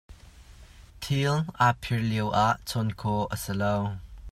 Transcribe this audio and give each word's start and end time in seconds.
Thil 1.03 1.35
a 1.65 1.67
phiar 1.81 2.01
lioah 2.09 2.51
chawnh 2.67 2.93
khawh 2.99 3.27
a 3.33 3.35
si 3.43 3.53
lo. 3.61 3.75